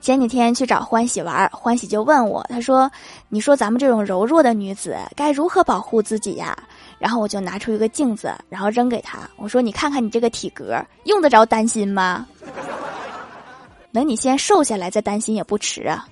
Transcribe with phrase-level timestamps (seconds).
[0.00, 2.90] 前几天去找欢喜玩欢喜就问我他说
[3.28, 6.56] 你说咱们这种柔弱的女子该如何保护自己呀？
[6.98, 12.26] 然后我就拿出一个镜子然后扔给他我说你看看你这个体格用得着担心吗
[13.92, 16.06] 等你先瘦下来再担心也不迟啊。